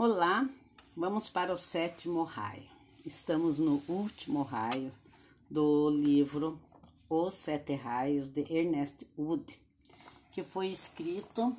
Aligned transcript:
Olá, 0.00 0.48
vamos 0.96 1.28
para 1.28 1.52
o 1.52 1.56
sétimo 1.56 2.22
raio. 2.22 2.62
Estamos 3.04 3.58
no 3.58 3.82
último 3.88 4.44
raio 4.44 4.92
do 5.50 5.90
livro 5.90 6.56
Os 7.10 7.34
Sete 7.34 7.74
Raios 7.74 8.28
de 8.28 8.46
Ernest 8.48 9.04
Wood, 9.18 9.60
que 10.30 10.44
foi 10.44 10.68
escrito 10.68 11.52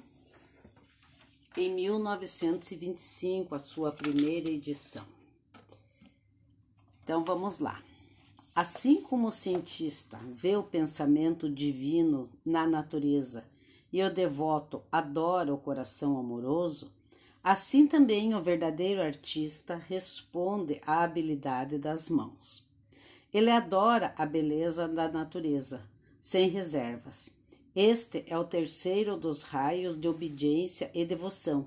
em 1.57 1.75
1925, 1.75 3.53
a 3.53 3.60
sua 3.60 3.92
primeira 3.92 4.49
edição. 4.49 5.03
Então 7.03 7.26
vamos 7.26 7.60
lá. 7.60 7.83
Assim 8.56 9.01
como 9.01 9.28
o 9.28 9.33
cientista 9.33 10.17
vê 10.33 10.56
o 10.56 10.63
pensamento 10.63 11.49
divino 11.49 12.29
na 12.46 12.65
natureza 12.65 13.44
e 13.92 14.01
o 14.01 14.10
devoto 14.10 14.81
adora 14.90 15.53
o 15.53 15.58
coração 15.58 16.17
amoroso, 16.17 16.90
Assim 17.44 17.88
também 17.88 18.35
o 18.35 18.41
verdadeiro 18.41 19.02
artista 19.02 19.75
responde 19.75 20.81
à 20.85 21.03
habilidade 21.03 21.77
das 21.77 22.09
mãos. 22.09 22.67
Ele 23.34 23.49
adora 23.49 24.13
a 24.17 24.25
beleza 24.25 24.88
da 24.88 25.07
natureza, 25.07 25.81
sem 26.21 26.49
reservas. 26.49 27.29
Este 27.75 28.25
é 28.27 28.38
o 28.38 28.43
terceiro 28.43 29.15
dos 29.15 29.43
raios 29.43 29.99
de 29.99 30.07
obediência 30.07 30.91
e 30.93 31.05
devoção, 31.05 31.63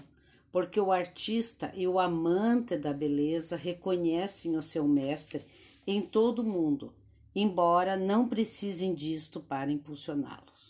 porque 0.50 0.78
o 0.78 0.92
artista 0.92 1.72
e 1.74 1.88
o 1.88 1.98
amante 1.98 2.76
da 2.76 2.92
beleza 2.92 3.56
reconhecem 3.56 4.56
o 4.56 4.62
seu 4.62 4.86
mestre 4.86 5.46
em 5.86 6.02
todo 6.02 6.40
o 6.40 6.44
mundo, 6.44 6.92
embora 7.34 7.96
não 7.96 8.28
precisem 8.28 8.94
disto 8.94 9.40
para 9.40 9.72
impulsioná-los. 9.72 10.61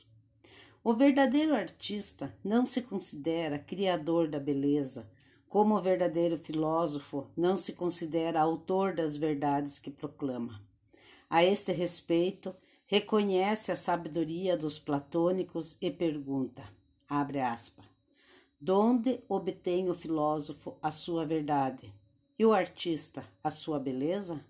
O 0.84 0.95
verdadeiro 0.95 1.54
artista 1.54 2.34
não 2.42 2.66
se 2.66 2.82
considera 2.82 3.56
criador 3.56 4.27
da 4.27 4.41
beleza, 4.41 5.08
como 5.48 5.77
o 5.77 5.80
verdadeiro 5.80 6.36
filósofo 6.36 7.30
não 7.36 7.56
se 7.56 7.72
considera 7.72 8.41
autor 8.41 8.92
das 8.92 9.16
verdades 9.16 9.78
que 9.78 9.92
proclama. 9.92 10.61
A 11.30 11.44
este 11.44 11.70
respeito, 11.70 12.52
reconhece 12.84 13.70
a 13.70 13.77
sabedoria 13.77 14.56
dos 14.56 14.80
platônicos 14.80 15.77
e 15.80 15.89
pergunta, 15.89 16.64
abre 17.08 17.41
aspas, 17.41 17.86
Donde 18.61 19.20
obtém 19.28 19.89
o 19.89 19.94
filósofo 19.94 20.77
a 20.83 20.91
sua 20.91 21.24
verdade 21.24 21.94
e 22.36 22.44
o 22.44 22.52
artista 22.52 23.24
a 23.42 23.52
sua 23.52 23.78
beleza? 23.78 24.44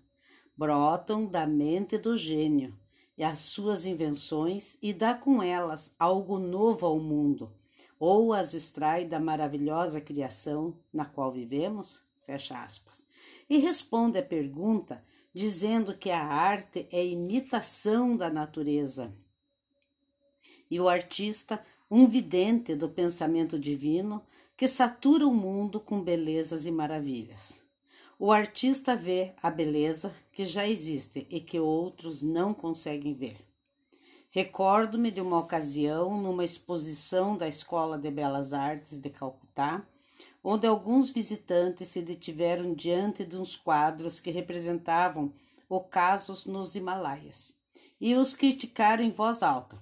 Brotam 0.57 1.27
da 1.27 1.45
mente 1.45 1.97
do 1.97 2.17
gênio, 2.17 2.75
e 3.17 3.23
as 3.23 3.39
suas 3.39 3.85
invenções 3.85 4.77
e 4.81 4.93
dá 4.93 5.13
com 5.13 5.41
elas 5.41 5.95
algo 5.99 6.39
novo 6.39 6.85
ao 6.85 6.99
mundo, 6.99 7.51
ou 7.99 8.33
as 8.33 8.53
extrai 8.53 9.05
da 9.05 9.19
maravilhosa 9.19 10.01
criação 10.01 10.77
na 10.91 11.05
qual 11.05 11.31
vivemos? 11.31 12.01
Fecha 12.25 12.55
aspas. 12.55 13.03
E 13.49 13.57
responde 13.57 14.17
à 14.17 14.23
pergunta 14.23 15.03
dizendo 15.33 15.97
que 15.97 16.11
a 16.11 16.23
arte 16.23 16.87
é 16.91 17.03
imitação 17.03 18.15
da 18.15 18.29
natureza. 18.29 19.13
E 20.69 20.79
o 20.79 20.87
artista, 20.87 21.63
um 21.89 22.07
vidente 22.07 22.75
do 22.75 22.89
pensamento 22.89 23.57
divino, 23.57 24.23
que 24.55 24.67
satura 24.67 25.27
o 25.27 25.33
mundo 25.33 25.79
com 25.79 26.01
belezas 26.01 26.65
e 26.65 26.71
maravilhas. 26.71 27.62
O 28.19 28.31
artista 28.31 28.95
vê 28.95 29.33
a 29.41 29.49
beleza 29.49 30.13
que 30.31 30.43
já 30.43 30.67
existe 30.67 31.25
e 31.29 31.41
que 31.41 31.59
outros 31.59 32.21
não 32.21 32.53
conseguem 32.53 33.13
ver. 33.13 33.37
Recordo-me 34.29 35.11
de 35.11 35.19
uma 35.19 35.39
ocasião 35.39 36.21
numa 36.21 36.45
exposição 36.45 37.35
da 37.35 37.47
Escola 37.47 37.97
de 37.97 38.09
Belas 38.11 38.53
Artes 38.53 38.99
de 38.99 39.09
Calcutá, 39.09 39.85
onde 40.43 40.67
alguns 40.67 41.09
visitantes 41.09 41.89
se 41.89 42.01
detiveram 42.01 42.73
diante 42.73 43.25
de 43.25 43.37
uns 43.37 43.55
quadros 43.55 44.19
que 44.19 44.31
representavam 44.31 45.33
ocasos 45.67 46.45
nos 46.45 46.75
Himalaias 46.75 47.55
e 47.99 48.15
os 48.15 48.35
criticaram 48.35 49.03
em 49.03 49.11
voz 49.11 49.41
alta, 49.41 49.81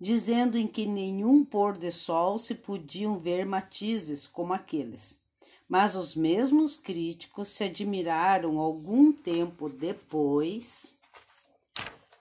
dizendo 0.00 0.58
em 0.58 0.66
que 0.66 0.86
nenhum 0.86 1.44
pôr 1.44 1.78
de 1.78 1.90
sol 1.90 2.38
se 2.38 2.54
podiam 2.54 3.18
ver 3.18 3.46
matizes 3.46 4.26
como 4.26 4.52
aqueles 4.52 5.22
mas 5.68 5.96
os 5.96 6.14
mesmos 6.14 6.76
críticos 6.76 7.48
se 7.48 7.64
admiraram 7.64 8.58
algum 8.58 9.12
tempo 9.12 9.68
depois 9.68 10.94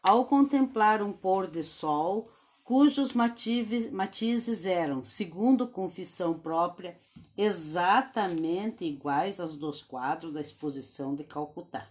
ao 0.01 0.25
contemplar 0.25 1.01
um 1.01 1.13
pôr 1.13 1.47
de 1.47 1.63
sol 1.63 2.29
cujos 2.63 3.13
matizes 3.13 4.65
eram, 4.65 5.03
segundo 5.03 5.67
confissão 5.67 6.37
própria, 6.37 6.97
exatamente 7.37 8.85
iguais 8.85 9.39
aos 9.39 9.55
dos 9.55 9.81
quadros 9.81 10.33
da 10.33 10.41
exposição 10.41 11.13
de 11.13 11.23
Calcutá. 11.23 11.89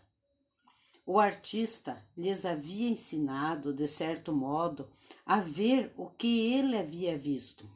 O 1.05 1.19
artista 1.19 2.03
lhes 2.17 2.47
havia 2.47 2.89
ensinado, 2.89 3.75
de 3.75 3.89
certo 3.89 4.33
modo, 4.33 4.89
a 5.27 5.41
ver 5.41 5.93
o 5.97 6.07
que 6.07 6.53
ele 6.53 6.77
havia 6.77 7.19
visto. 7.19 7.69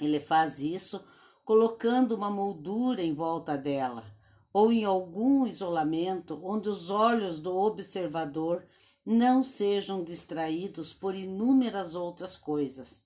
Ele 0.00 0.18
faz 0.18 0.60
isso 0.60 1.04
colocando 1.46 2.16
uma 2.16 2.28
moldura 2.28 3.00
em 3.00 3.14
volta 3.14 3.56
dela, 3.56 4.04
ou 4.52 4.72
em 4.72 4.84
algum 4.84 5.46
isolamento 5.46 6.40
onde 6.42 6.68
os 6.68 6.90
olhos 6.90 7.38
do 7.38 7.56
observador 7.56 8.66
não 9.04 9.44
sejam 9.44 10.02
distraídos 10.02 10.92
por 10.92 11.14
inúmeras 11.14 11.94
outras 11.94 12.36
coisas. 12.36 13.00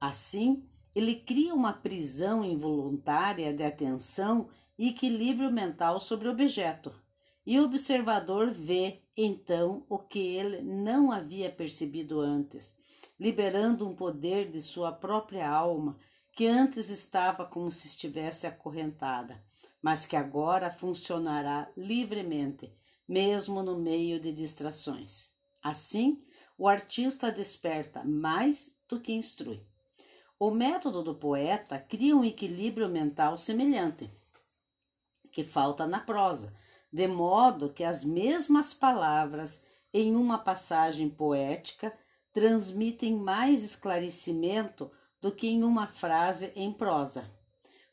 Assim, 0.00 0.68
ele 0.96 1.14
cria 1.14 1.54
uma 1.54 1.72
prisão 1.72 2.44
involuntária 2.44 3.54
de 3.54 3.62
atenção 3.62 4.48
e 4.76 4.88
equilíbrio 4.88 5.52
mental 5.52 6.00
sobre 6.00 6.26
o 6.26 6.32
objeto, 6.32 6.92
e 7.46 7.56
o 7.60 7.64
observador 7.64 8.50
vê 8.50 9.00
então 9.16 9.86
o 9.88 9.96
que 9.96 10.18
ele 10.18 10.60
não 10.60 11.12
havia 11.12 11.52
percebido 11.52 12.18
antes, 12.18 12.74
liberando 13.16 13.88
um 13.88 13.94
poder 13.94 14.50
de 14.50 14.60
sua 14.60 14.90
própria 14.90 15.48
alma 15.48 15.96
que 16.36 16.46
antes 16.46 16.90
estava 16.90 17.46
como 17.46 17.70
se 17.70 17.86
estivesse 17.86 18.46
acorrentada, 18.46 19.42
mas 19.80 20.04
que 20.04 20.14
agora 20.14 20.70
funcionará 20.70 21.72
livremente, 21.74 22.76
mesmo 23.08 23.62
no 23.62 23.78
meio 23.78 24.20
de 24.20 24.32
distrações. 24.32 25.30
Assim, 25.62 26.22
o 26.58 26.68
artista 26.68 27.32
desperta 27.32 28.04
mais 28.04 28.78
do 28.86 29.00
que 29.00 29.14
instrui. 29.14 29.66
O 30.38 30.50
método 30.50 31.02
do 31.02 31.14
poeta 31.14 31.78
cria 31.78 32.14
um 32.14 32.22
equilíbrio 32.22 32.86
mental 32.86 33.38
semelhante, 33.38 34.12
que 35.32 35.42
falta 35.42 35.86
na 35.86 36.00
prosa, 36.00 36.52
de 36.92 37.08
modo 37.08 37.72
que 37.72 37.82
as 37.82 38.04
mesmas 38.04 38.74
palavras 38.74 39.62
em 39.90 40.14
uma 40.14 40.36
passagem 40.36 41.08
poética 41.08 41.98
transmitem 42.30 43.16
mais 43.16 43.64
esclarecimento 43.64 44.92
do 45.26 45.32
que 45.32 45.48
em 45.48 45.64
uma 45.64 45.88
frase 45.88 46.52
em 46.54 46.72
prosa. 46.72 47.28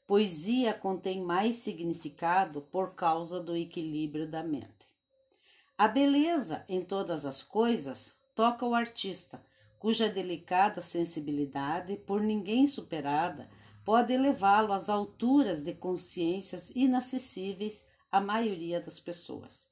Poesia 0.06 0.72
contém 0.72 1.20
mais 1.20 1.56
significado 1.56 2.62
por 2.62 2.94
causa 2.94 3.40
do 3.40 3.58
equilíbrio 3.58 4.30
da 4.30 4.44
mente. 4.44 4.88
A 5.76 5.88
beleza 5.88 6.64
em 6.70 6.84
todas 6.84 7.26
as 7.26 7.42
coisas 7.42 8.14
toca 8.36 8.68
o 8.68 8.76
artista, 8.76 9.44
cuja 9.80 10.08
delicada 10.08 10.80
sensibilidade, 10.80 11.98
por 12.06 12.22
ninguém 12.22 12.68
superada, 12.68 13.50
pode 13.84 14.14
elevá-lo 14.14 14.72
às 14.72 14.88
alturas 14.88 15.64
de 15.64 15.74
consciências 15.74 16.70
inacessíveis 16.76 17.84
à 18.12 18.22
maioria 18.22 18.80
das 18.80 19.00
pessoas. 19.00 19.68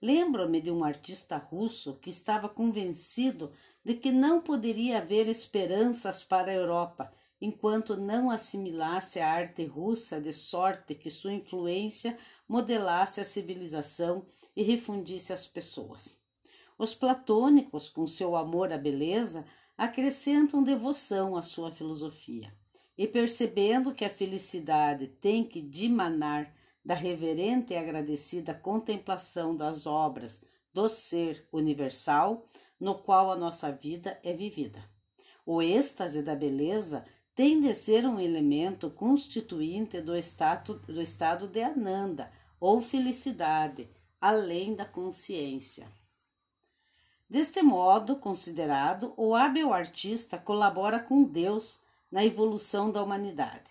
Lembro-me 0.00 0.62
de 0.62 0.70
um 0.70 0.82
artista 0.82 1.36
russo 1.36 1.98
que 2.00 2.08
estava 2.08 2.48
convencido 2.48 3.52
de 3.84 3.94
que 3.94 4.12
não 4.12 4.40
poderia 4.40 4.98
haver 4.98 5.28
esperanças 5.28 6.22
para 6.22 6.50
a 6.50 6.54
Europa 6.54 7.12
enquanto 7.40 7.96
não 7.96 8.30
assimilasse 8.30 9.18
a 9.18 9.28
arte 9.28 9.64
russa 9.64 10.20
de 10.20 10.32
sorte 10.32 10.94
que 10.94 11.10
sua 11.10 11.32
influência 11.32 12.16
modelasse 12.48 13.20
a 13.20 13.24
civilização 13.24 14.24
e 14.54 14.62
refundisse 14.62 15.32
as 15.32 15.44
pessoas. 15.44 16.16
Os 16.78 16.94
platônicos, 16.94 17.88
com 17.88 18.06
seu 18.06 18.36
amor 18.36 18.72
à 18.72 18.78
beleza, 18.78 19.44
acrescentam 19.76 20.62
devoção 20.62 21.36
à 21.36 21.42
sua 21.42 21.72
filosofia. 21.72 22.54
E 22.96 23.08
percebendo 23.08 23.94
que 23.94 24.04
a 24.04 24.10
felicidade 24.10 25.08
tem 25.08 25.42
que 25.42 25.60
dimanar 25.60 26.54
da 26.84 26.94
reverente 26.94 27.72
e 27.72 27.76
agradecida 27.76 28.54
contemplação 28.54 29.56
das 29.56 29.86
obras 29.86 30.44
do 30.72 30.88
ser 30.88 31.48
universal, 31.52 32.46
no 32.82 32.96
qual 32.96 33.30
a 33.30 33.36
nossa 33.36 33.70
vida 33.70 34.18
é 34.24 34.32
vivida. 34.32 34.82
O 35.46 35.62
êxtase 35.62 36.20
da 36.20 36.34
beleza 36.34 37.04
tem 37.32 37.60
de 37.60 37.72
ser 37.74 38.04
um 38.04 38.18
elemento 38.18 38.90
constituinte 38.90 40.00
do 40.00 40.16
estado, 40.16 40.80
do 40.80 41.00
estado 41.00 41.46
de 41.46 41.62
Ananda, 41.62 42.32
ou 42.58 42.82
felicidade, 42.82 43.88
além 44.20 44.74
da 44.74 44.84
consciência. 44.84 45.86
Deste 47.30 47.62
modo 47.62 48.16
considerado, 48.16 49.14
o 49.16 49.32
hábil 49.32 49.72
artista 49.72 50.36
colabora 50.36 50.98
com 50.98 51.22
Deus 51.22 51.80
na 52.10 52.24
evolução 52.24 52.90
da 52.90 53.00
humanidade. 53.00 53.70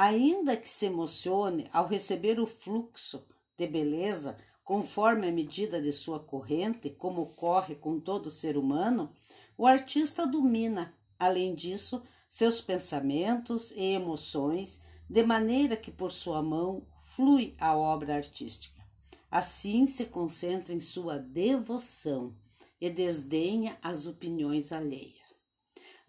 ainda 0.00 0.56
que 0.56 0.70
se 0.76 0.86
emocione 0.86 1.68
ao 1.70 1.86
receber 1.86 2.40
o 2.40 2.46
fluxo 2.46 3.22
de 3.58 3.66
beleza 3.66 4.34
conforme 4.70 5.26
a 5.26 5.32
medida 5.32 5.82
de 5.82 5.92
sua 5.92 6.20
corrente, 6.20 6.90
como 6.90 7.22
ocorre 7.22 7.74
com 7.74 7.98
todo 7.98 8.30
ser 8.30 8.56
humano, 8.56 9.12
o 9.58 9.66
artista 9.66 10.24
domina, 10.24 10.94
além 11.18 11.56
disso, 11.56 12.00
seus 12.28 12.60
pensamentos 12.60 13.72
e 13.72 13.82
emoções, 13.94 14.80
de 15.08 15.24
maneira 15.24 15.76
que 15.76 15.90
por 15.90 16.12
sua 16.12 16.40
mão 16.40 16.86
flui 17.16 17.56
a 17.58 17.76
obra 17.76 18.14
artística. 18.14 18.80
Assim 19.28 19.88
se 19.88 20.04
concentra 20.04 20.72
em 20.72 20.80
sua 20.80 21.18
devoção 21.18 22.32
e 22.80 22.88
desdenha 22.88 23.76
as 23.82 24.06
opiniões 24.06 24.70
alheias. 24.70 25.18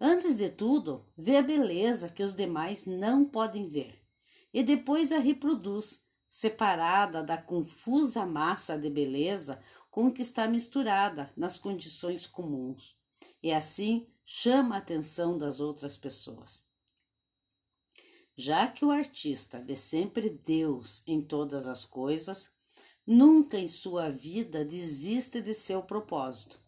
Antes 0.00 0.36
de 0.36 0.48
tudo, 0.48 1.04
vê 1.18 1.36
a 1.36 1.42
beleza 1.42 2.08
que 2.08 2.22
os 2.22 2.32
demais 2.32 2.86
não 2.86 3.24
podem 3.24 3.66
ver 3.66 4.00
e 4.54 4.62
depois 4.62 5.10
a 5.10 5.18
reproduz, 5.18 6.00
separada 6.32 7.22
da 7.22 7.36
confusa 7.36 8.24
massa 8.24 8.78
de 8.78 8.88
beleza 8.88 9.62
com 9.90 10.10
que 10.10 10.22
está 10.22 10.48
misturada 10.48 11.30
nas 11.36 11.58
condições 11.58 12.26
comuns. 12.26 12.96
E 13.42 13.52
assim 13.52 14.06
chama 14.24 14.76
a 14.76 14.78
atenção 14.78 15.36
das 15.36 15.60
outras 15.60 15.94
pessoas. 15.94 16.64
Já 18.34 18.66
que 18.66 18.82
o 18.82 18.90
artista 18.90 19.60
vê 19.60 19.76
sempre 19.76 20.30
Deus 20.30 21.02
em 21.06 21.20
todas 21.20 21.66
as 21.66 21.84
coisas, 21.84 22.50
nunca 23.06 23.58
em 23.58 23.68
sua 23.68 24.08
vida 24.08 24.64
desiste 24.64 25.42
de 25.42 25.52
seu 25.52 25.82
propósito. 25.82 26.58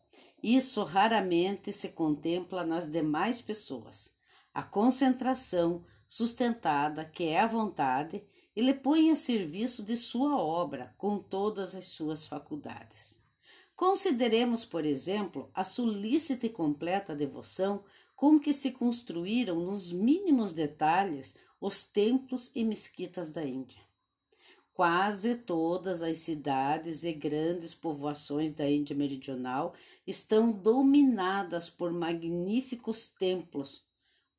Isso 0.43 0.85
raramente 0.85 1.73
se 1.73 1.89
contempla 1.89 2.67
nas 2.67 2.91
demais 2.91 3.41
pessoas. 3.41 4.13
A 4.53 4.63
concentração 4.63 5.87
sustentada 6.07 7.03
que 7.03 7.25
é 7.25 7.41
a 7.41 7.47
vontade 7.47 8.23
ele 8.55 8.73
põe 8.73 9.11
a 9.11 9.17
serviço 9.17 9.83
de 9.83 9.97
sua 9.97 10.37
obra 10.37 10.95
com 10.97 11.19
todas 11.19 11.75
as 11.75 11.87
suas 11.87 12.27
faculdades. 12.27 13.19
Consideremos, 13.75 14.65
por 14.65 14.85
exemplo, 14.85 15.51
a 15.53 15.65
solícita 15.65 16.47
e 16.47 16.51
completa 16.51 17.15
devoção 17.15 17.83
com 18.15 18.39
que 18.39 18.53
se 18.53 18.71
construíram 18.71 19.57
nos 19.57 19.91
mínimos 19.91 20.53
detalhes 20.53 21.37
os 21.61 21.85
templos 21.85 22.51
e 22.55 22.65
mesquitas 22.65 23.33
da 23.33 23.45
Índia. 23.45 23.81
Quase 24.73 25.37
todas 25.37 26.03
as 26.03 26.19
cidades 26.19 27.05
e 27.05 27.13
grandes 27.13 27.75
povoações 27.75 28.53
da 28.53 28.69
Índia 28.69 28.95
Meridional 28.95 29.75
estão 30.07 30.53
dominadas 30.53 31.71
por 31.71 31.93
magníficos 31.93 33.09
templos 33.09 33.85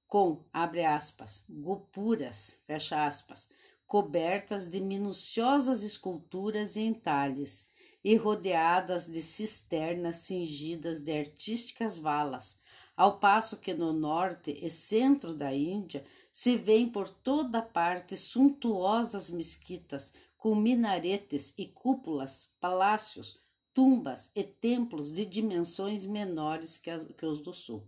com, 0.07 0.45
abre 0.53 0.85
aspas, 0.85 1.44
gopuras, 1.50 2.59
fecha 2.65 3.06
aspas, 3.06 3.50
cobertas 3.88 4.68
de 4.68 4.80
minuciosas 4.80 5.84
esculturas 5.84 6.76
e 6.76 6.82
entalhes 6.82 7.68
e 8.04 8.16
rodeadas 8.16 9.08
de 9.08 9.22
cisternas 9.22 10.18
cingidas 10.18 11.02
de 11.02 11.18
artísticas 11.18 11.98
valas, 11.98 12.60
ao 12.96 13.20
passo 13.20 13.58
que 13.58 13.74
no 13.74 13.92
norte 13.92 14.52
e 14.62 14.70
centro 14.70 15.34
da 15.34 15.54
Índia 15.54 16.06
se 16.32 16.56
vêem 16.58 16.90
por 16.90 17.10
toda 17.10 17.62
parte 17.62 18.16
suntuosas 18.16 19.30
mesquitas 19.30 20.14
com 20.38 20.54
minaretes 20.54 21.54
e 21.58 21.66
cúpulas, 21.66 22.50
palácios, 22.60 23.40
tumbas 23.74 24.32
e 24.36 24.44
templos 24.44 25.12
de 25.12 25.26
dimensões 25.26 26.06
menores 26.06 26.78
que, 26.78 26.90
as, 26.90 27.04
que 27.04 27.26
os 27.26 27.42
do 27.42 27.54
sul. 27.54 27.88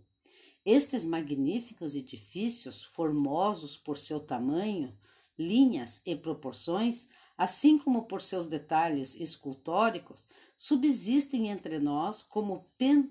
Estes 0.64 1.04
magníficos 1.04 1.94
edifícios, 1.94 2.84
formosos 2.84 3.76
por 3.76 3.96
seu 3.96 4.18
tamanho, 4.18 4.92
linhas 5.38 6.02
e 6.04 6.16
proporções, 6.16 7.06
assim 7.36 7.78
como 7.78 8.02
por 8.02 8.20
seus 8.20 8.46
detalhes 8.46 9.14
escultóricos, 9.14 10.26
subsistem 10.56 11.48
entre 11.48 11.78
nós 11.78 12.22
como 12.22 12.66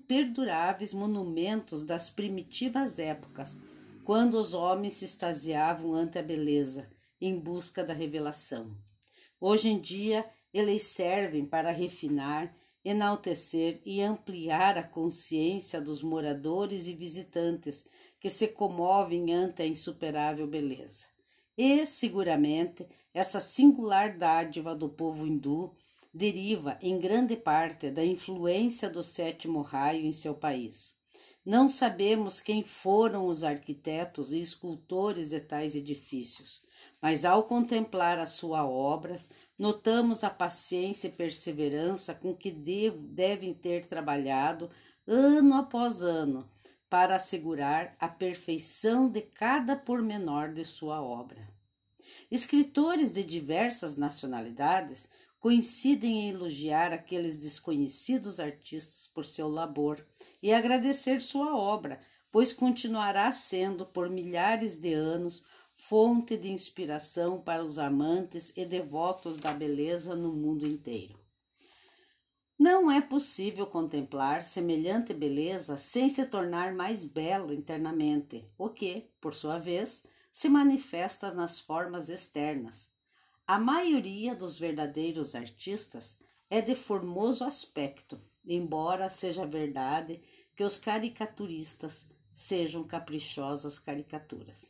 perduráveis 0.06 0.92
monumentos 0.92 1.82
das 1.82 2.10
primitivas 2.10 2.98
épocas, 2.98 3.56
quando 4.04 4.34
os 4.34 4.52
homens 4.52 4.94
se 4.94 5.06
extasiavam 5.06 5.94
ante 5.94 6.18
a 6.18 6.22
beleza, 6.22 6.90
em 7.20 7.38
busca 7.38 7.82
da 7.82 7.94
revelação. 7.94 8.76
Hoje 9.40 9.68
em 9.68 9.80
dia, 9.80 10.28
eles 10.52 10.82
servem 10.82 11.46
para 11.46 11.70
refinar, 11.70 12.54
enaltecer 12.84 13.80
e 13.84 14.00
ampliar 14.02 14.76
a 14.78 14.82
consciência 14.82 15.80
dos 15.80 16.02
moradores 16.02 16.86
e 16.86 16.94
visitantes 16.94 17.86
que 18.20 18.28
se 18.28 18.48
comovem 18.48 19.32
ante 19.32 19.62
a 19.62 19.66
insuperável 19.66 20.46
beleza. 20.46 21.06
E, 21.58 21.84
seguramente, 21.84 22.86
essa 23.12 23.40
singular 23.40 24.16
dádiva 24.16 24.76
do 24.76 24.88
povo 24.88 25.26
hindu 25.26 25.74
deriva 26.14 26.78
em 26.80 27.00
grande 27.00 27.34
parte 27.34 27.90
da 27.90 28.04
influência 28.04 28.88
do 28.88 29.02
sétimo 29.02 29.60
raio 29.60 30.06
em 30.06 30.12
seu 30.12 30.36
país. 30.36 30.94
Não 31.44 31.68
sabemos 31.68 32.40
quem 32.40 32.62
foram 32.62 33.26
os 33.26 33.42
arquitetos 33.42 34.32
e 34.32 34.40
escultores 34.40 35.30
de 35.30 35.40
tais 35.40 35.74
edifícios, 35.74 36.62
mas 37.02 37.24
ao 37.24 37.42
contemplar 37.42 38.20
as 38.20 38.30
suas 38.30 38.64
obras, 38.64 39.28
notamos 39.58 40.22
a 40.22 40.30
paciência 40.30 41.08
e 41.08 41.12
perseverança 41.12 42.14
com 42.14 42.36
que 42.36 42.52
devem 42.52 43.52
ter 43.52 43.84
trabalhado 43.84 44.70
ano 45.08 45.54
após 45.54 46.02
ano 46.02 46.48
para 46.88 47.16
assegurar 47.16 47.96
a 48.00 48.08
perfeição 48.08 49.10
de 49.10 49.22
cada 49.22 49.76
pormenor 49.76 50.52
de 50.52 50.64
sua 50.64 51.02
obra. 51.02 51.48
Escritores 52.30 53.12
de 53.12 53.24
diversas 53.24 53.96
nacionalidades 53.96 55.08
coincidem 55.38 56.20
em 56.20 56.30
elogiar 56.30 56.92
aqueles 56.92 57.36
desconhecidos 57.36 58.40
artistas 58.40 59.06
por 59.06 59.24
seu 59.24 59.48
labor 59.48 60.04
e 60.42 60.52
agradecer 60.52 61.20
sua 61.20 61.56
obra, 61.56 62.00
pois 62.30 62.52
continuará 62.52 63.30
sendo 63.32 63.86
por 63.86 64.10
milhares 64.10 64.78
de 64.78 64.92
anos 64.92 65.42
fonte 65.74 66.36
de 66.36 66.50
inspiração 66.50 67.40
para 67.40 67.62
os 67.62 67.78
amantes 67.78 68.52
e 68.56 68.64
devotos 68.64 69.38
da 69.38 69.52
beleza 69.52 70.14
no 70.16 70.32
mundo 70.32 70.66
inteiro. 70.66 71.27
Não 72.58 72.90
é 72.90 73.00
possível 73.00 73.68
contemplar 73.68 74.42
semelhante 74.42 75.14
beleza 75.14 75.76
sem 75.76 76.10
se 76.10 76.26
tornar 76.26 76.74
mais 76.74 77.04
belo 77.04 77.54
internamente, 77.54 78.44
o 78.58 78.68
que, 78.68 79.08
por 79.20 79.32
sua 79.32 79.60
vez, 79.60 80.04
se 80.32 80.48
manifesta 80.48 81.32
nas 81.32 81.60
formas 81.60 82.08
externas. 82.08 82.90
A 83.46 83.60
maioria 83.60 84.34
dos 84.34 84.58
verdadeiros 84.58 85.36
artistas 85.36 86.18
é 86.50 86.60
de 86.60 86.74
formoso 86.74 87.44
aspecto, 87.44 88.20
embora 88.44 89.08
seja 89.08 89.46
verdade 89.46 90.20
que 90.56 90.64
os 90.64 90.76
caricaturistas 90.78 92.10
sejam 92.34 92.82
caprichosas 92.82 93.78
caricaturas. 93.78 94.68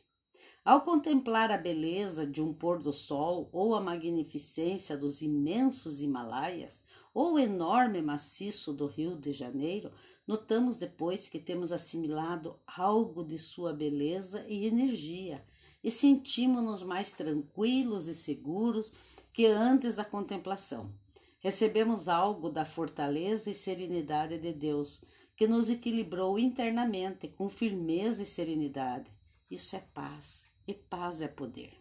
Ao 0.63 0.81
contemplar 0.81 1.51
a 1.51 1.57
beleza 1.57 2.27
de 2.27 2.39
um 2.39 2.53
pôr 2.53 2.77
do 2.77 2.93
sol 2.93 3.49
ou 3.51 3.73
a 3.73 3.81
magnificência 3.81 4.95
dos 4.95 5.23
imensos 5.23 6.01
Himalaias 6.01 6.83
ou 7.13 7.33
o 7.33 7.39
enorme 7.39 8.01
maciço 8.01 8.73
do 8.73 8.85
Rio 8.85 9.15
de 9.15 9.31
Janeiro, 9.31 9.91
notamos 10.27 10.77
depois 10.77 11.27
que 11.27 11.39
temos 11.39 11.71
assimilado 11.71 12.59
algo 12.65 13.23
de 13.23 13.37
sua 13.37 13.73
beleza 13.73 14.45
e 14.47 14.65
energia 14.65 15.43
e 15.83 15.89
sentimos-nos 15.89 16.83
mais 16.83 17.11
tranquilos 17.11 18.07
e 18.07 18.13
seguros 18.13 18.91
que 19.33 19.45
antes 19.45 19.95
da 19.95 20.05
contemplação. 20.05 20.93
Recebemos 21.39 22.09
algo 22.09 22.49
da 22.49 22.65
fortaleza 22.65 23.49
e 23.49 23.55
serenidade 23.55 24.37
de 24.37 24.51
Deus, 24.51 25.01
que 25.35 25.47
nos 25.47 25.69
equilibrou 25.69 26.37
internamente 26.37 27.29
com 27.29 27.49
firmeza 27.49 28.23
e 28.23 28.25
serenidade. 28.25 29.09
Isso 29.49 29.75
é 29.75 29.79
paz 29.93 30.45
e 30.67 30.73
paz 30.73 31.21
é 31.21 31.29
poder. 31.29 31.71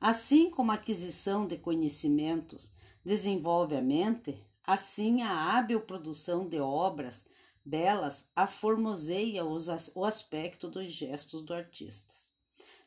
Assim 0.00 0.48
como 0.48 0.70
a 0.70 0.74
aquisição 0.74 1.46
de 1.46 1.56
conhecimentos 1.56 2.70
desenvolve 3.06 3.76
a 3.76 3.80
mente, 3.80 4.36
assim 4.66 5.22
a 5.22 5.30
hábil 5.30 5.80
produção 5.80 6.48
de 6.48 6.58
obras 6.58 7.24
belas 7.64 8.28
aformoseia 8.34 9.44
o 9.44 10.04
aspecto 10.04 10.68
dos 10.68 10.92
gestos 10.92 11.44
do 11.44 11.54
artista. 11.54 12.12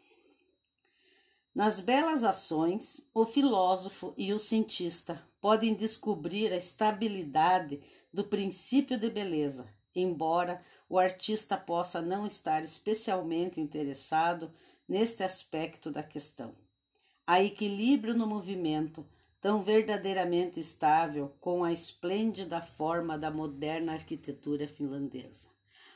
Nas 1.59 1.81
belas 1.81 2.23
ações, 2.23 3.05
o 3.13 3.25
filósofo 3.25 4.13
e 4.15 4.31
o 4.31 4.39
cientista 4.39 5.21
podem 5.41 5.73
descobrir 5.73 6.53
a 6.53 6.55
estabilidade 6.55 7.81
do 8.13 8.23
princípio 8.23 8.97
de 8.97 9.09
beleza, 9.09 9.67
embora 9.93 10.63
o 10.87 10.97
artista 10.97 11.57
possa 11.57 12.01
não 12.01 12.25
estar 12.25 12.63
especialmente 12.63 13.59
interessado 13.59 14.53
neste 14.87 15.21
aspecto 15.21 15.91
da 15.91 16.01
questão. 16.01 16.55
Há 17.27 17.43
equilíbrio 17.43 18.13
no 18.15 18.25
movimento, 18.25 19.05
tão 19.41 19.61
verdadeiramente 19.61 20.61
estável 20.61 21.35
com 21.41 21.65
a 21.65 21.73
esplêndida 21.73 22.61
forma 22.61 23.17
da 23.17 23.29
moderna 23.29 23.91
arquitetura 23.91 24.65
finlandesa. 24.65 25.49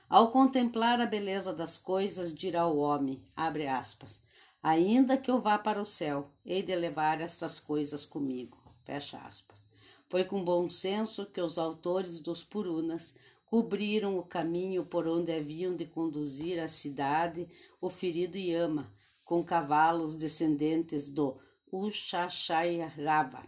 Ao 0.10 0.29
contemplar 0.29 1.00
a 1.00 1.05
beleza 1.05 1.53
das 1.53 1.77
coisas, 1.77 2.36
dirá 2.36 2.67
o 2.67 2.79
homem, 2.79 3.24
abre 3.34 3.65
aspas, 3.65 4.22
Ainda 4.65 5.17
que 5.17 5.29
eu 5.29 5.41
vá 5.41 5.58
para 5.58 5.82
o 5.82 5.84
céu, 5.84 6.32
hei 6.46 6.63
de 6.63 6.74
levar 6.74 7.20
estas 7.20 7.60
coisas 7.60 8.05
comigo. 8.05 8.58
Fecha 8.86 9.17
aspas. 9.17 9.62
Foi 10.08 10.24
com 10.24 10.41
bom 10.41 10.72
senso 10.72 11.25
que 11.25 11.41
os 11.41 11.58
autores 11.58 12.22
dos 12.22 12.46
Purunas 12.46 13.13
cobriram 13.46 14.17
o 14.17 14.24
caminho 14.24 14.86
por 14.86 15.05
onde 15.05 15.34
haviam 15.34 15.75
de 15.75 15.86
conduzir 15.86 16.63
à 16.63 16.70
cidade 16.70 17.46
o 17.82 17.89
ferido 17.89 18.38
Yama, 18.38 18.89
com 19.25 19.43
cavalos 19.43 20.15
descendentes 20.15 21.10
do 21.10 21.38
Ushashairava, 21.70 23.43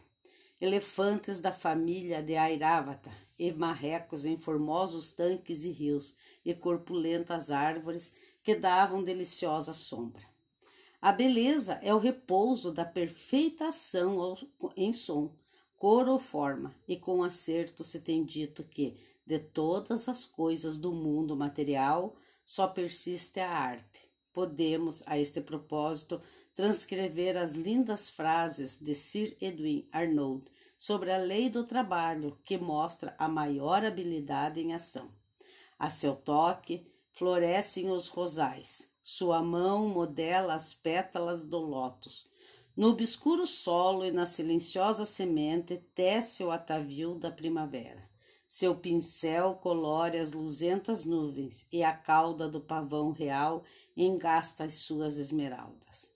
elefantes 0.59 1.39
da 1.39 1.53
família 1.53 2.21
de 2.21 2.35
Airavata 2.35 3.11
e 3.39 3.53
marrecos 3.53 4.25
em 4.25 4.37
formosos 4.37 5.13
tanques 5.13 5.63
e 5.63 5.71
rios 5.71 6.13
e 6.43 6.53
corpulentas 6.53 7.51
árvores 7.51 8.17
que 8.43 8.53
davam 8.53 9.01
deliciosa 9.01 9.73
sombra. 9.73 10.34
A 11.01 11.11
beleza 11.11 11.79
é 11.83 11.93
o 11.93 11.99
repouso 11.99 12.71
da 12.71 12.85
perfeita 12.85 13.67
ação 13.67 14.37
em 14.75 14.91
som, 14.91 15.35
cor 15.77 16.07
ou 16.07 16.17
forma, 16.17 16.73
e 16.87 16.95
com 16.97 17.23
acerto 17.23 17.83
se 17.83 17.99
tem 17.99 18.23
dito 18.23 18.63
que, 18.63 18.97
de 19.25 19.39
todas 19.39 20.07
as 20.07 20.25
coisas 20.25 20.77
do 20.77 20.91
mundo 20.91 21.35
material, 21.35 22.15
só 22.43 22.67
persiste 22.67 23.39
a 23.39 23.49
arte. 23.49 24.01
Podemos, 24.33 25.03
a 25.05 25.17
este 25.17 25.41
propósito, 25.41 26.21
transcrever 26.53 27.37
as 27.37 27.53
lindas 27.53 28.09
frases 28.09 28.79
de 28.79 28.95
Sir 28.95 29.35
Edwin 29.41 29.87
Arnold 29.91 30.45
sobre 30.77 31.11
a 31.11 31.17
lei 31.17 31.49
do 31.49 31.63
trabalho, 31.63 32.37
que 32.43 32.57
mostra 32.57 33.15
a 33.17 33.27
maior 33.27 33.83
habilidade 33.83 34.59
em 34.59 34.73
ação. 34.73 35.11
A 35.77 35.89
seu 35.89 36.15
toque, 36.15 36.85
florescem 37.11 37.89
os 37.89 38.07
rosais, 38.07 38.89
sua 39.07 39.39
mão 39.39 39.87
modela 39.87 40.55
as 40.55 40.73
pétalas 40.73 41.45
do 41.45 41.59
lótus. 41.59 42.25
No 42.75 42.89
obscuro 42.89 43.45
solo 43.45 44.03
e 44.03 44.09
na 44.09 44.25
silenciosa 44.25 45.05
semente 45.05 45.77
tece 45.93 46.43
o 46.43 46.49
atavio 46.49 47.13
da 47.13 47.29
primavera. 47.29 48.09
Seu 48.47 48.73
pincel 48.75 49.59
colore 49.61 50.17
as 50.17 50.31
luzentas 50.31 51.05
nuvens 51.05 51.67
e 51.71 51.83
a 51.83 51.93
cauda 51.93 52.49
do 52.49 52.59
pavão 52.59 53.11
real 53.11 53.63
engasta 53.95 54.63
as 54.63 54.73
suas 54.73 55.19
esmeraldas. 55.19 56.09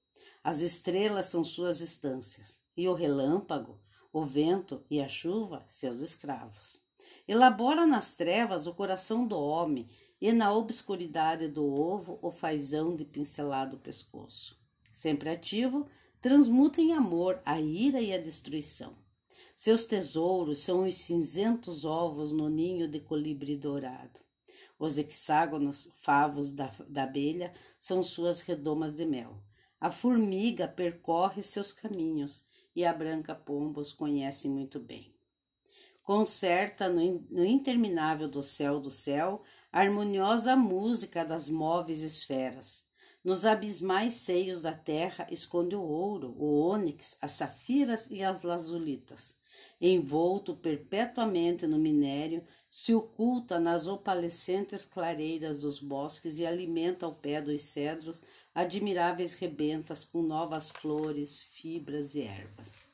As 0.44 0.62
estrelas 0.62 1.28
são 1.28 1.44
suas 1.44 1.82
estâncias, 1.82 2.60
e 2.76 2.90
o 2.90 2.96
relâmpago, 2.96 3.80
o 4.12 4.26
vento 4.26 4.84
e 4.90 5.00
a 5.00 5.08
chuva, 5.08 5.64
seus 5.70 6.00
escravos. 6.00 6.82
Elabora 7.28 7.86
nas 7.86 8.16
trevas 8.16 8.66
o 8.66 8.74
coração 8.74 9.28
do 9.28 9.40
homem 9.40 9.88
e 10.22 10.32
na 10.32 10.54
obscuridade 10.54 11.48
do 11.48 11.66
ovo 11.66 12.20
o 12.22 12.32
fazão 12.32 12.96
de 12.96 13.06
pincelado 13.06 13.78
pescoço. 13.78 14.60
Sempre 14.92 15.30
ativo, 15.30 15.88
transmuta 16.22 16.82
em 16.82 16.94
amor 16.94 17.42
a 17.46 17.60
ira 17.60 18.02
e 18.02 18.14
a 18.14 18.18
destruição. 18.18 18.98
Seus 19.56 19.86
tesouros 19.86 20.60
são 20.60 20.88
os 20.88 20.96
cinzentos 20.96 21.86
ovos 21.86 22.32
no 22.32 22.50
ninho 22.50 22.88
de 22.88 23.00
colibri 23.00 23.58
dourado. 23.58 24.20
Os 24.78 24.98
hexágonos 24.98 25.90
favos 25.98 26.52
da, 26.52 26.74
da 26.88 27.04
abelha 27.04 27.54
são 27.80 28.02
suas 28.02 28.40
redomas 28.40 28.94
de 28.94 29.06
mel. 29.06 29.44
A 29.80 29.92
formiga 29.92 30.68
percorre 30.68 31.42
seus 31.42 31.72
caminhos 31.72 32.46
e 32.76 32.86
a 32.86 32.94
branca 32.94 33.36
pomba 33.36 33.82
os 33.82 33.92
conhece 33.92 34.48
muito 34.48 34.80
bem. 34.80 35.14
Concerta 36.10 36.90
no, 36.90 37.46
interminável 37.46 38.28
do 38.28 38.42
céu 38.42 38.80
do 38.80 38.90
céu 38.90 39.44
harmoniosa 39.72 40.56
música 40.56 41.24
das 41.24 41.48
móveis 41.48 42.02
esferas. 42.02 42.84
Nos 43.24 43.46
abismais 43.46 44.14
seios 44.14 44.60
da 44.60 44.72
terra 44.72 45.28
esconde 45.30 45.76
o 45.76 45.84
ouro, 45.84 46.34
o 46.36 46.62
ônix, 46.62 47.16
as 47.22 47.34
safiras 47.34 48.10
e 48.10 48.24
as 48.24 48.42
lazulitas. 48.42 49.36
Envolto 49.80 50.56
perpetuamente 50.56 51.68
no 51.68 51.78
minério, 51.78 52.44
se 52.72 52.92
oculta 52.92 53.60
nas 53.60 53.86
opalescentes 53.86 54.86
clareiras 54.86 55.60
dos 55.60 55.80
bosques 55.80 56.40
e 56.40 56.46
alimenta 56.48 57.06
ao 57.06 57.14
pé 57.14 57.40
dos 57.40 57.62
cedros 57.62 58.24
admiráveis 58.56 59.36
rebentas 59.36 60.04
com 60.06 60.24
novas 60.24 60.72
flores, 60.72 61.44
fibras 61.52 62.16
e 62.16 62.24
ervas. 62.24 62.89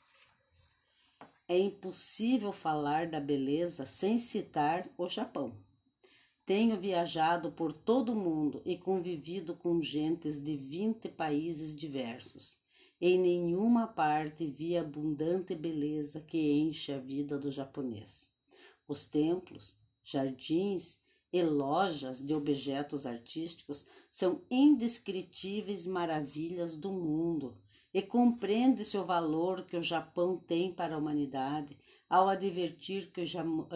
É 1.48 1.60
impossível 1.60 2.52
falar 2.52 3.08
da 3.08 3.20
beleza 3.20 3.86
sem 3.86 4.18
citar 4.18 4.90
o 4.98 5.08
Japão. 5.08 5.56
Tenho 6.44 6.76
viajado 6.76 7.52
por 7.52 7.72
todo 7.72 8.14
o 8.14 8.16
mundo 8.16 8.64
e 8.66 8.76
convivido 8.76 9.56
com 9.56 9.80
gentes 9.80 10.42
de 10.42 10.58
vinte 10.58 11.08
países 11.08 11.76
diversos. 11.76 12.60
Em 13.00 13.20
nenhuma 13.20 13.86
parte 13.86 14.48
vi 14.48 14.76
abundante 14.76 15.54
beleza 15.54 16.20
que 16.20 16.52
enche 16.52 16.92
a 16.92 16.98
vida 16.98 17.38
do 17.38 17.52
japonês. 17.52 18.28
Os 18.88 19.06
templos, 19.06 19.76
jardins 20.04 20.98
e 21.32 21.44
lojas 21.44 22.26
de 22.26 22.34
objetos 22.34 23.06
artísticos 23.06 23.86
são 24.10 24.42
indescritíveis 24.50 25.86
maravilhas 25.86 26.76
do 26.76 26.92
mundo 26.92 27.56
e 27.96 28.02
compreende-se 28.02 28.98
o 28.98 29.06
valor 29.06 29.64
que 29.64 29.78
o 29.78 29.82
Japão 29.82 30.36
tem 30.36 30.70
para 30.70 30.96
a 30.96 30.98
humanidade 30.98 31.80
ao 32.10 32.28
advertir 32.28 33.10
que 33.10 33.22
os 33.22 33.30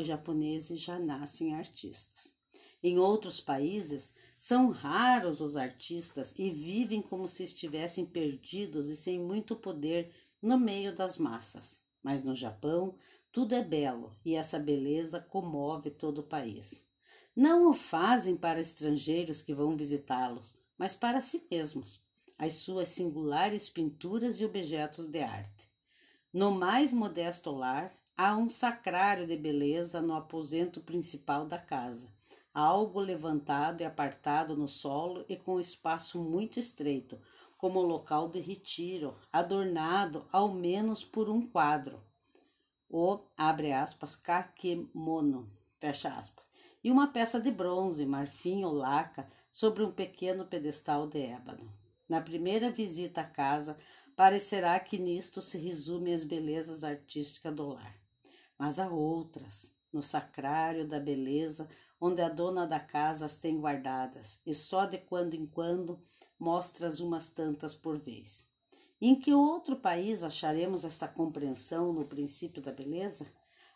japoneses 0.06 0.78
já 0.78 1.00
nascem 1.00 1.56
artistas. 1.56 2.36
Em 2.84 3.00
outros 3.00 3.40
países, 3.40 4.14
são 4.38 4.72
raros 4.72 5.40
os 5.40 5.56
artistas 5.56 6.34
e 6.38 6.52
vivem 6.52 7.02
como 7.02 7.30
se 7.30 7.46
estivessem 7.46 8.06
perdidos 8.06 8.90
e 8.90 8.98
sem 8.98 9.18
muito 9.18 9.56
poder 9.56 10.14
no 10.42 10.60
meio 10.60 10.94
das 10.94 11.18
massas. 11.18 11.80
Mas 12.04 12.22
no 12.22 12.36
Japão, 12.36 12.98
tudo 13.32 13.56
é 13.56 13.64
belo 13.64 14.18
e 14.26 14.36
essa 14.36 14.60
beleza 14.60 15.22
comove 15.22 15.92
todo 15.92 16.18
o 16.18 16.28
país. 16.28 16.86
Não 17.34 17.70
o 17.70 17.74
fazem 17.74 18.36
para 18.36 18.60
estrangeiros 18.60 19.42
que 19.42 19.54
vão 19.54 19.78
visitá-los, 19.78 20.54
mas 20.78 20.94
para 20.94 21.22
si 21.22 21.48
mesmos, 21.50 22.02
as 22.40 22.56
suas 22.56 22.88
singulares 22.90 23.70
pinturas 23.70 24.42
e 24.42 24.46
objetos 24.46 25.06
de 25.06 25.22
arte. 25.22 25.70
No 26.34 26.52
mais 26.52 26.92
modesto 26.92 27.52
lar, 27.52 27.94
há 28.18 28.36
um 28.36 28.50
sacrário 28.50 29.28
de 29.28 29.38
beleza 29.38 30.02
no 30.02 30.16
aposento 30.16 30.82
principal 30.82 31.46
da 31.46 31.60
casa 31.60 32.10
algo 32.54 33.00
levantado 33.00 33.82
e 33.82 33.86
apartado 33.86 34.56
no 34.56 34.68
solo 34.68 35.24
e 35.30 35.38
com 35.38 35.60
espaço 35.60 36.20
muito 36.20 36.60
estreito, 36.60 37.20
como 37.58 37.82
local 37.82 38.30
de 38.30 38.40
retiro, 38.40 39.16
adornado 39.32 40.28
ao 40.32 40.52
menos 40.52 41.04
por 41.04 41.30
um 41.30 41.46
quadro, 41.46 42.02
o, 42.90 43.20
abre 43.38 43.72
aspas, 43.72 44.16
kakemono, 44.16 45.50
fecha 45.80 46.10
aspas, 46.10 46.48
e 46.84 46.90
uma 46.90 47.08
peça 47.08 47.40
de 47.40 47.52
bronze, 47.52 48.06
marfim 48.06 48.64
ou 48.64 48.74
laca 48.74 49.30
sobre 49.52 49.84
um 49.84 49.92
pequeno 49.92 50.46
pedestal 50.46 51.08
de 51.08 51.20
ébano. 51.20 51.79
Na 52.10 52.20
primeira 52.20 52.72
visita 52.72 53.22
à 53.22 53.24
casa, 53.24 53.78
parecerá 54.16 54.80
que 54.80 54.98
nisto 54.98 55.44
se 55.44 55.60
resume 55.60 56.12
as 56.12 56.24
belezas 56.24 56.84
artísticas 56.84 57.56
do 57.56 57.68
lar. 57.68 57.96
Mas 58.58 58.80
há 58.80 58.90
outras, 58.90 59.72
no 59.94 60.02
sacrário 60.02 60.88
da 60.88 61.00
beleza, 61.00 61.70
onde 62.02 62.20
a 62.20 62.28
dona 62.28 62.66
da 62.66 62.80
casa 62.80 63.28
as 63.28 63.38
tem 63.38 63.60
guardadas, 63.60 64.42
e 64.44 64.56
só 64.56 64.86
de 64.86 64.98
quando 64.98 65.36
em 65.36 65.46
quando 65.46 66.02
mostras 66.40 67.00
umas 67.00 67.30
tantas 67.30 67.76
por 67.76 68.00
vez. 68.00 68.50
Em 69.00 69.16
que 69.16 69.34
outro 69.34 69.76
país 69.76 70.24
acharemos 70.24 70.84
essa 70.84 71.08
compreensão 71.08 71.94
no 71.94 72.06
princípio 72.06 72.62
da 72.62 72.72
beleza? 72.72 73.32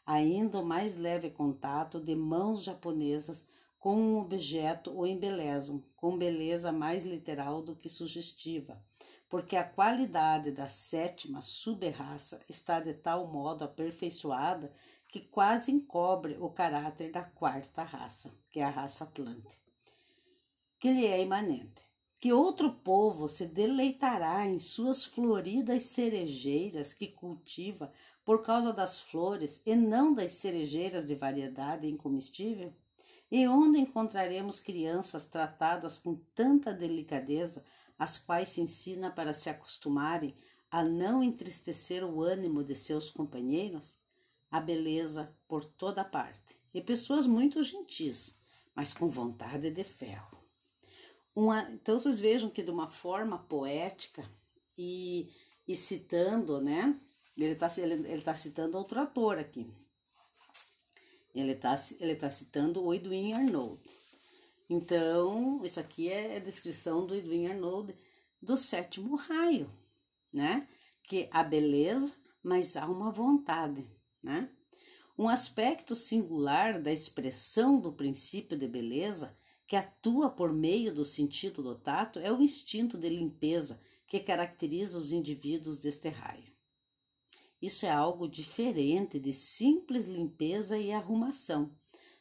Ainda 0.05 0.59
o 0.59 0.65
mais 0.65 0.97
leve 0.97 1.29
contato 1.29 1.99
de 1.99 2.15
mãos 2.15 2.63
japonesas 2.63 3.45
com 3.83 3.97
um 3.97 4.17
objeto 4.17 4.97
o 4.97 5.05
embelezam, 5.05 5.83
com 5.97 6.17
beleza 6.17 6.71
mais 6.71 7.03
literal 7.03 7.61
do 7.61 7.75
que 7.75 7.89
sugestiva, 7.89 8.81
porque 9.27 9.57
a 9.57 9.63
qualidade 9.65 10.51
da 10.51 10.69
sétima 10.69 11.41
subraça 11.41 12.39
está 12.47 12.79
de 12.79 12.93
tal 12.93 13.27
modo 13.27 13.65
aperfeiçoada 13.65 14.71
que 15.09 15.19
quase 15.19 15.69
encobre 15.69 16.37
o 16.39 16.49
caráter 16.49 17.11
da 17.11 17.23
quarta 17.23 17.83
raça, 17.83 18.33
que 18.49 18.61
é 18.61 18.63
a 18.63 18.69
raça 18.69 19.03
atlante, 19.03 19.59
que 20.79 20.89
lhe 20.89 21.05
é 21.05 21.21
imanente. 21.21 21.83
Que 22.21 22.31
outro 22.31 22.71
povo 22.71 23.27
se 23.27 23.45
deleitará 23.45 24.47
em 24.47 24.59
suas 24.59 25.03
floridas 25.03 25.83
cerejeiras 25.83 26.93
que 26.93 27.09
cultiva 27.09 27.91
por 28.23 28.43
causa 28.43 28.71
das 28.71 29.01
flores 29.01 29.61
e 29.65 29.75
não 29.75 30.13
das 30.13 30.31
cerejeiras 30.31 31.05
de 31.05 31.15
variedade 31.15 31.85
incomestível? 31.85 32.73
E 33.33 33.47
onde 33.47 33.79
encontraremos 33.79 34.59
crianças 34.59 35.25
tratadas 35.25 35.97
com 35.97 36.13
tanta 36.35 36.71
delicadeza 36.71 37.65
as 37.97 38.15
quais 38.15 38.49
se 38.49 38.61
ensina 38.61 39.09
para 39.09 39.33
se 39.33 39.49
acostumarem 39.49 40.35
a 40.69 40.83
não 40.83 41.23
entristecer 41.23 42.05
o 42.05 42.21
ânimo 42.21 42.63
de 42.63 42.75
seus 42.75 43.09
companheiros, 43.09 43.97
a 44.51 44.59
beleza 44.59 45.35
por 45.47 45.65
toda 45.65 46.05
parte, 46.05 46.55
e 46.71 46.79
pessoas 46.79 47.25
muito 47.25 47.63
gentis, 47.63 48.37
mas 48.75 48.93
com 48.93 49.09
vontade 49.09 49.71
de 49.71 49.83
ferro. 49.83 50.37
Uma, 51.35 51.63
então 51.71 51.97
vocês 51.97 52.19
vejam 52.19 52.51
que 52.51 52.61
de 52.61 52.69
uma 52.69 52.87
forma 52.87 53.39
poética 53.39 54.29
e, 54.77 55.31
e 55.67 55.75
citando, 55.75 56.61
né? 56.61 56.95
Ele 57.35 57.53
está 57.53 57.67
ele, 57.79 57.93
ele 58.07 58.21
tá 58.21 58.35
citando 58.35 58.77
outro 58.77 59.01
ator 59.01 59.39
aqui. 59.39 59.67
Ele 61.33 61.53
está 61.53 61.75
ele 61.99 62.15
tá 62.15 62.29
citando 62.29 62.83
o 62.83 62.93
Edwin 62.93 63.33
Arnold. 63.33 63.81
Então, 64.69 65.63
isso 65.63 65.79
aqui 65.79 66.09
é 66.09 66.37
a 66.37 66.39
descrição 66.39 67.05
do 67.05 67.15
Edwin 67.15 67.47
Arnold 67.47 67.95
do 68.41 68.57
sétimo 68.57 69.15
raio, 69.15 69.71
né? 70.31 70.67
Que 71.03 71.27
a 71.31 71.43
beleza, 71.43 72.15
mas 72.41 72.75
há 72.75 72.85
uma 72.85 73.11
vontade, 73.11 73.85
né? 74.21 74.49
Um 75.17 75.29
aspecto 75.29 75.95
singular 75.95 76.81
da 76.81 76.91
expressão 76.91 77.79
do 77.79 77.93
princípio 77.93 78.57
de 78.57 78.67
beleza 78.67 79.37
que 79.67 79.75
atua 79.75 80.29
por 80.29 80.51
meio 80.51 80.93
do 80.93 81.05
sentido 81.05 81.61
do 81.63 81.75
tato 81.75 82.19
é 82.19 82.31
o 82.31 82.41
instinto 82.41 82.97
de 82.97 83.09
limpeza 83.09 83.79
que 84.07 84.19
caracteriza 84.19 84.97
os 84.97 85.11
indivíduos 85.11 85.79
deste 85.79 86.09
raio. 86.09 86.52
Isso 87.63 87.85
é 87.85 87.89
algo 87.89 88.27
diferente 88.27 89.17
de 89.17 89.31
simples 89.31 90.05
limpeza 90.05 90.77
e 90.77 90.91
arrumação, 90.91 91.71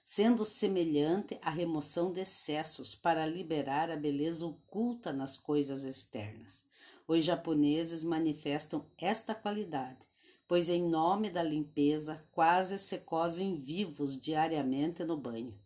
sendo 0.04 0.44
semelhante 0.44 1.36
à 1.42 1.50
remoção 1.50 2.12
de 2.12 2.20
excessos 2.20 2.94
para 2.94 3.26
liberar 3.26 3.90
a 3.90 3.96
beleza 3.96 4.46
oculta 4.46 5.12
nas 5.12 5.36
coisas 5.36 5.82
externas. 5.82 6.64
Os 7.08 7.24
japoneses 7.24 8.04
manifestam 8.04 8.86
esta 8.96 9.34
qualidade, 9.34 10.06
pois 10.46 10.68
em 10.68 10.88
nome 10.88 11.28
da 11.28 11.42
limpeza 11.42 12.24
quase 12.30 12.78
se 12.78 12.98
cozem 12.98 13.56
vivos 13.56 14.20
diariamente 14.20 15.02
no 15.02 15.16
banho. 15.16 15.58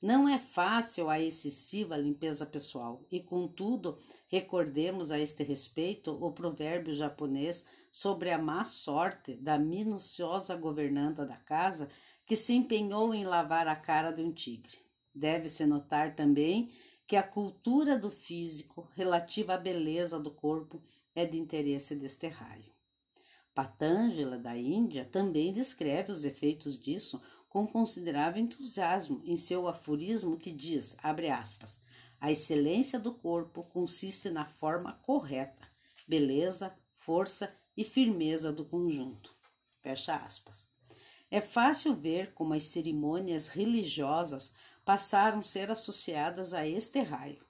Não 0.00 0.28
é 0.28 0.38
fácil 0.38 1.08
a 1.08 1.18
excessiva 1.18 1.96
limpeza 1.96 2.44
pessoal, 2.44 3.02
e 3.10 3.18
contudo, 3.18 3.98
recordemos 4.28 5.10
a 5.10 5.18
este 5.18 5.42
respeito 5.42 6.12
o 6.12 6.32
provérbio 6.32 6.92
japonês 6.92 7.64
sobre 7.90 8.30
a 8.30 8.38
má 8.38 8.62
sorte 8.62 9.34
da 9.36 9.58
minuciosa 9.58 10.54
governanta 10.54 11.24
da 11.24 11.36
casa 11.36 11.88
que 12.26 12.36
se 12.36 12.52
empenhou 12.52 13.14
em 13.14 13.24
lavar 13.24 13.66
a 13.68 13.76
cara 13.76 14.10
de 14.10 14.20
um 14.20 14.32
tigre. 14.32 14.78
Deve-se 15.14 15.64
notar 15.64 16.14
também 16.14 16.70
que 17.06 17.16
a 17.16 17.22
cultura 17.22 17.98
do 17.98 18.10
físico 18.10 18.90
relativa 18.94 19.54
à 19.54 19.58
beleza 19.58 20.20
do 20.20 20.30
corpo 20.30 20.82
é 21.14 21.24
de 21.24 21.38
interesse 21.38 21.94
deste 21.94 22.28
raio. 22.28 22.74
Patângela, 23.54 24.36
da 24.36 24.54
Índia, 24.54 25.06
também 25.06 25.50
descreve 25.50 26.12
os 26.12 26.26
efeitos 26.26 26.78
disso 26.78 27.22
com 27.56 27.66
considerável 27.66 28.42
entusiasmo 28.42 29.22
em 29.24 29.34
seu 29.34 29.66
aforismo 29.66 30.36
que 30.36 30.52
diz, 30.52 30.94
abre 31.02 31.30
aspas, 31.30 31.80
a 32.20 32.30
excelência 32.30 32.98
do 32.98 33.10
corpo 33.10 33.62
consiste 33.62 34.28
na 34.28 34.44
forma 34.44 35.00
correta, 35.00 35.66
beleza, 36.06 36.76
força 36.92 37.50
e 37.74 37.82
firmeza 37.82 38.52
do 38.52 38.62
conjunto. 38.62 39.34
Fecha 39.80 40.16
aspas. 40.16 40.68
É 41.30 41.40
fácil 41.40 41.94
ver 41.94 42.34
como 42.34 42.52
as 42.52 42.64
cerimônias 42.64 43.48
religiosas 43.48 44.52
passaram 44.84 45.38
a 45.38 45.42
ser 45.42 45.70
associadas 45.70 46.52
a 46.52 46.68
este 46.68 47.00
raio. 47.00 47.42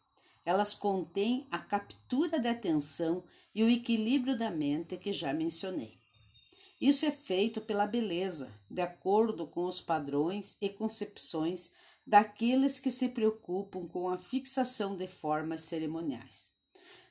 Elas 0.44 0.72
contêm 0.72 1.48
a 1.50 1.58
captura 1.58 2.38
da 2.38 2.52
atenção 2.52 3.24
e 3.52 3.64
o 3.64 3.68
equilíbrio 3.68 4.38
da 4.38 4.52
mente 4.52 4.96
que 4.96 5.10
já 5.10 5.32
mencionei. 5.32 5.95
Isso 6.80 7.06
é 7.06 7.10
feito 7.10 7.60
pela 7.60 7.86
beleza, 7.86 8.52
de 8.70 8.82
acordo 8.82 9.46
com 9.46 9.64
os 9.64 9.80
padrões 9.80 10.58
e 10.60 10.68
concepções 10.68 11.70
daqueles 12.06 12.78
que 12.78 12.90
se 12.90 13.08
preocupam 13.08 13.88
com 13.88 14.10
a 14.10 14.18
fixação 14.18 14.94
de 14.94 15.08
formas 15.08 15.62
cerimoniais. 15.62 16.52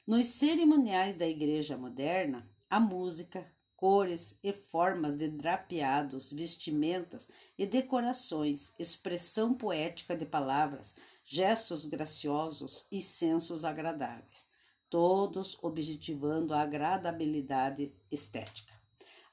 Nos 0.06 0.28
cerimoniais 0.28 1.16
da 1.16 1.28
Igreja 1.28 1.76
moderna, 1.76 2.48
a 2.70 2.80
música, 2.80 3.44
cores 3.76 4.38
e 4.44 4.54
formas 4.54 5.16
de 5.16 5.28
drapeados, 5.28 6.32
vestimentas 6.32 7.28
e 7.58 7.66
decorações, 7.66 8.72
expressão 8.78 9.56
poética 9.56 10.16
de 10.16 10.28
palavras, 10.28 10.94
gestos 11.26 11.86
graciosos 11.86 12.86
e 12.92 13.02
sensos 13.02 13.66
agradáveis, 13.66 14.48
todos 14.92 15.58
objetivando 15.64 16.54
a 16.54 16.62
agradabilidade 16.62 17.92
estética. 18.12 18.75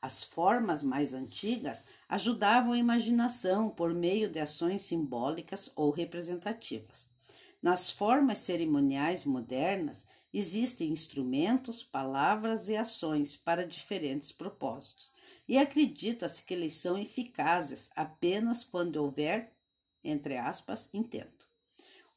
As 0.03 0.25
formas 0.25 0.83
mais 0.83 1.15
antigas 1.15 1.87
ajudavam 2.09 2.73
a 2.73 2.79
imaginação 2.79 3.71
por 3.71 3.95
meio 3.95 4.29
de 4.29 4.41
ações 4.41 4.83
simbólicas 4.83 5.71
ou 5.75 5.91
representativas. 5.91 7.09
Nas 7.63 7.89
formas 7.89 8.39
cerimoniais 8.39 9.25
modernas, 9.25 10.05
Existem 10.35 10.91
instrumentos, 10.91 11.83
palavras 11.83 12.71
e 12.71 12.77
ações 12.77 13.37
para 13.37 13.67
diferentes 13.67 14.33
propósitos, 14.33 15.13
e 15.47 15.59
acredita-se 15.59 16.43
que 16.43 16.55
eles 16.55 16.73
são 16.73 16.97
eficazes 16.97 17.91
apenas 17.95 18.65
quando 18.65 18.97
houver, 18.97 19.53
entre 20.03 20.39
aspas, 20.39 20.89
intento 20.95 21.47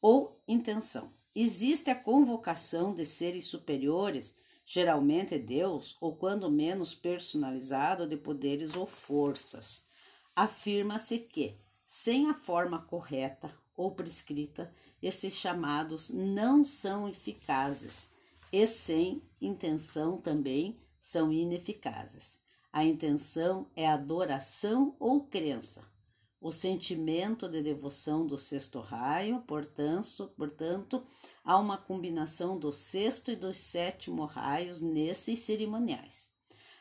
ou 0.00 0.40
intenção. 0.48 1.12
Existe 1.34 1.90
a 1.90 1.94
convocação 1.94 2.94
de 2.94 3.04
seres 3.04 3.46
superiores, 3.46 4.34
geralmente 4.66 5.38
Deus, 5.38 5.96
ou 6.00 6.16
quando 6.16 6.50
menos 6.50 6.92
personalizado 6.92 8.06
de 8.06 8.16
poderes 8.16 8.74
ou 8.74 8.84
forças. 8.84 9.86
Afirma-se 10.34 11.20
que, 11.20 11.56
sem 11.86 12.28
a 12.28 12.34
forma 12.34 12.82
correta 12.82 13.56
ou 13.76 13.92
prescrita, 13.94 14.74
esses 15.00 15.34
chamados 15.34 16.10
não 16.10 16.64
são 16.64 17.08
eficazes 17.08 18.10
e 18.52 18.66
sem 18.66 19.22
intenção 19.40 20.18
também 20.18 20.80
são 21.00 21.32
ineficazes. 21.32 22.40
A 22.72 22.84
intenção 22.84 23.70
é 23.76 23.86
adoração 23.86 24.96
ou 24.98 25.26
crença. 25.26 25.84
O 26.46 26.52
sentimento 26.52 27.48
de 27.48 27.60
devoção 27.60 28.24
do 28.24 28.38
sexto 28.38 28.78
raio, 28.78 29.40
portanto, 29.48 30.30
portanto, 30.36 31.04
há 31.44 31.58
uma 31.58 31.76
combinação 31.76 32.56
do 32.56 32.70
sexto 32.72 33.32
e 33.32 33.34
do 33.34 33.52
sétimo 33.52 34.24
raios 34.24 34.80
nesses 34.80 35.40
cerimoniais. 35.40 36.30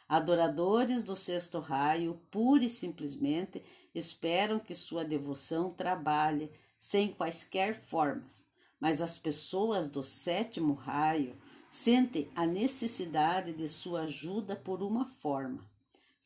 Adoradores 0.07 1.03
do 1.03 1.15
sexto 1.15 1.57
raio, 1.57 2.21
pura 2.29 2.65
e 2.65 2.69
simplesmente, 2.69 3.63
esperam 3.95 4.59
que 4.59 4.75
sua 4.75 5.03
devoção 5.03 5.71
trabalhe 5.71 6.51
sem 6.77 7.11
quaisquer 7.11 7.73
formas, 7.73 8.45
mas 8.79 9.01
as 9.01 9.17
pessoas 9.17 9.89
do 9.89 10.03
sétimo 10.03 10.75
raio 10.75 11.35
sentem 11.71 12.29
a 12.35 12.45
necessidade 12.45 13.51
de 13.51 13.67
sua 13.67 14.01
ajuda 14.01 14.55
por 14.55 14.83
uma 14.83 15.09
forma. 15.09 15.67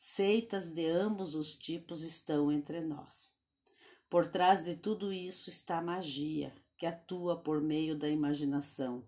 Seitas 0.02 0.72
de 0.72 0.86
ambos 0.86 1.34
os 1.34 1.54
tipos 1.54 2.02
estão 2.02 2.50
entre 2.50 2.80
nós. 2.80 3.34
Por 4.08 4.26
trás 4.26 4.64
de 4.64 4.74
tudo 4.74 5.12
isso 5.12 5.50
está 5.50 5.76
a 5.76 5.82
magia, 5.82 6.54
que 6.78 6.86
atua 6.86 7.36
por 7.36 7.60
meio 7.60 7.94
da 7.94 8.08
imaginação, 8.08 9.06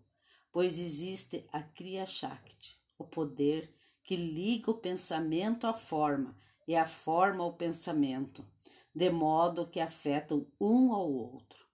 pois 0.53 0.79
existe 0.79 1.47
a 1.51 1.63
Kriya 1.63 2.05
Shakti, 2.05 2.79
o 2.99 3.05
poder 3.05 3.75
que 4.05 4.15
liga 4.15 4.71
o 4.71 4.77
pensamento 4.77 5.67
à 5.67 5.73
forma 5.73 6.37
e 6.69 6.77
a 6.77 6.87
forma 6.87 7.43
ao 7.43 7.55
pensamento, 7.55 8.47
de 8.95 9.09
modo 9.09 9.67
que 9.67 9.81
afetam 9.81 10.47
um 10.61 10.93
ao 10.93 11.11
outro. 11.11 11.65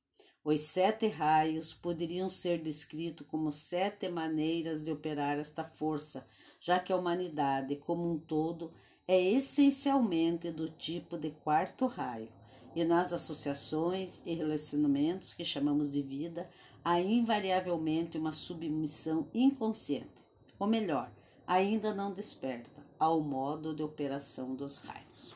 Os 0.45 0.61
sete 0.61 1.09
raios 1.09 1.75
poderiam 1.75 2.31
ser 2.31 2.63
descritos 2.63 3.27
como 3.27 3.51
sete 3.51 4.09
maneiras 4.09 4.81
de 4.81 4.93
operar 4.93 5.41
esta 5.41 5.65
força, 5.65 6.25
já 6.61 6.79
que 6.79 6.93
a 6.93 6.97
humanidade, 6.97 7.75
como 7.75 8.09
um 8.09 8.17
todo, 8.17 8.73
é 9.09 9.19
essencialmente 9.19 10.53
do 10.53 10.69
tipo 10.69 11.17
de 11.17 11.31
quarto 11.31 11.87
raio, 11.87 12.29
e 12.77 12.85
nas 12.85 13.13
associações 13.13 14.23
e 14.27 14.35
relacionamentos 14.35 15.33
que 15.33 15.43
chamamos 15.43 15.91
de 15.91 16.03
vida, 16.03 16.49
há 16.85 17.01
invariavelmente 17.01 18.19
uma 18.19 18.35
submissão 18.35 19.27
inconsciente, 19.33 20.13
ou 20.59 20.67
melhor, 20.67 21.11
ainda 21.47 21.95
não 21.95 22.13
desperta, 22.13 22.87
ao 22.99 23.21
modo 23.23 23.75
de 23.75 23.83
operação 23.83 24.55
dos 24.55 24.79
raios. 24.79 25.35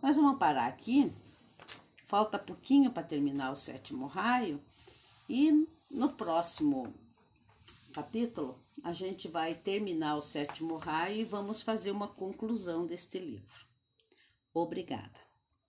Mas 0.00 0.16
vamos 0.16 0.38
parar 0.38 0.66
aqui. 0.66 1.12
Falta 2.06 2.38
pouquinho 2.38 2.90
para 2.90 3.02
terminar 3.02 3.52
o 3.52 3.56
sétimo 3.56 4.06
raio. 4.06 4.60
E 5.28 5.68
no 5.90 6.12
próximo 6.12 6.92
capítulo 7.92 8.58
a 8.82 8.92
gente 8.92 9.28
vai 9.28 9.54
terminar 9.54 10.16
o 10.16 10.22
sétimo 10.22 10.76
raio 10.76 11.20
e 11.20 11.24
vamos 11.24 11.62
fazer 11.62 11.90
uma 11.90 12.08
conclusão 12.08 12.86
deste 12.86 13.18
livro. 13.18 13.66
Obrigada. 14.52 15.21